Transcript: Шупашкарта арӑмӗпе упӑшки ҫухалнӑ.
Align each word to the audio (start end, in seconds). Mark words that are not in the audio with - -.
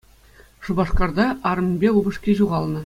Шупашкарта 0.67 1.27
арӑмӗпе 1.51 1.89
упӑшки 2.01 2.33
ҫухалнӑ. 2.41 2.79